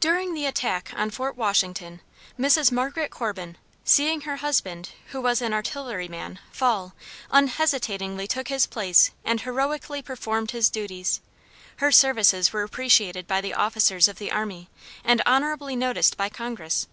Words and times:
During 0.00 0.32
the 0.32 0.46
attack 0.46 0.90
on 0.96 1.10
Fort 1.10 1.36
Washington, 1.36 2.00
Mrs. 2.40 2.72
Margaret 2.72 3.10
Corbin, 3.10 3.58
seeing 3.84 4.22
her 4.22 4.36
husband, 4.36 4.92
who 5.08 5.20
was 5.20 5.42
an 5.42 5.52
artillery 5.52 6.08
man, 6.08 6.38
fall, 6.50 6.94
unhesitatingly 7.30 8.26
took 8.26 8.48
his 8.48 8.64
place 8.64 9.10
and 9.22 9.42
heroically 9.42 10.00
performed 10.00 10.52
his 10.52 10.70
duties. 10.70 11.20
Her 11.76 11.92
services 11.92 12.54
were 12.54 12.62
appreciated 12.62 13.26
by 13.26 13.42
the 13.42 13.52
officers 13.52 14.08
of 14.08 14.16
the 14.18 14.32
army, 14.32 14.70
and 15.04 15.20
honorably 15.26 15.76
noticed 15.76 16.16
by 16.16 16.30
Congress. 16.30 16.86